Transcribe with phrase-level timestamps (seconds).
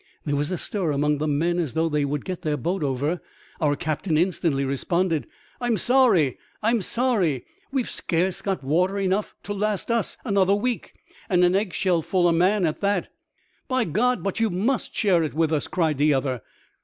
[0.25, 3.21] There was a stir among the men as though they would get their boat over.
[3.59, 5.27] Our captain instantly responded
[5.61, 7.45] —I'm sorry, I'm sorry.
[7.71, 10.95] We've scarce got water ourselves to last us another week,
[11.29, 13.09] and an eggshellful a man at that."
[13.67, 16.41] "By God, but you must share it with us!" cried the other.